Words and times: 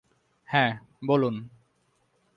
হ্যাঁ, 0.47 0.71
বলুন। 1.07 1.35